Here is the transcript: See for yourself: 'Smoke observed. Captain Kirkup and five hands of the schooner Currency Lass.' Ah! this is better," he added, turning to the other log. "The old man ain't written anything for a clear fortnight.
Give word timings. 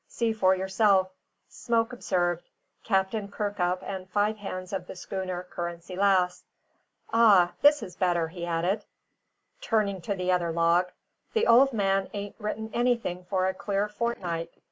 See 0.07 0.33
for 0.33 0.55
yourself: 0.55 1.11
'Smoke 1.47 1.93
observed. 1.93 2.49
Captain 2.83 3.27
Kirkup 3.27 3.83
and 3.83 4.09
five 4.09 4.37
hands 4.37 4.73
of 4.73 4.87
the 4.87 4.95
schooner 4.95 5.43
Currency 5.43 5.95
Lass.' 5.95 6.43
Ah! 7.13 7.53
this 7.61 7.83
is 7.83 7.97
better," 7.97 8.29
he 8.29 8.43
added, 8.43 8.83
turning 9.61 10.01
to 10.01 10.15
the 10.15 10.31
other 10.31 10.51
log. 10.51 10.87
"The 11.33 11.45
old 11.45 11.71
man 11.71 12.09
ain't 12.15 12.33
written 12.39 12.71
anything 12.73 13.25
for 13.25 13.45
a 13.45 13.53
clear 13.53 13.87
fortnight. 13.87 14.49